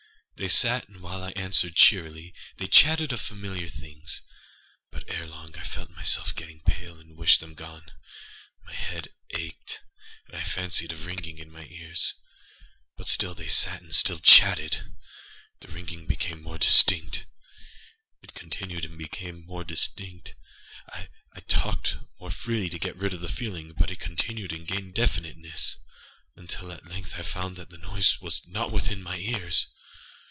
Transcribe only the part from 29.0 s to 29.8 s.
my ears.